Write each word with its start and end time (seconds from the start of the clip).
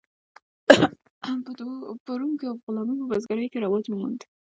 په 2.05 2.11
روم 2.19 2.31
کې 2.39 2.45
غلامي 2.63 2.95
په 2.99 3.05
بزګرۍ 3.11 3.47
کې 3.51 3.63
رواج 3.63 3.85
وموند. 3.89 4.19